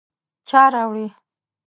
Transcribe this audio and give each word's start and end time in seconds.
_چا 0.47 0.61
راوړې؟ 0.73 1.05